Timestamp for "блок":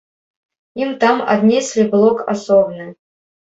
1.95-2.27